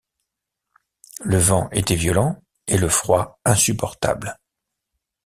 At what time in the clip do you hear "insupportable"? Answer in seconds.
3.45-4.39